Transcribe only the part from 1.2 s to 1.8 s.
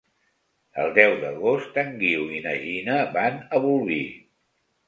d'agost